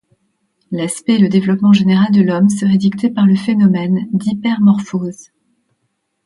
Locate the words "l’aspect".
0.71-1.13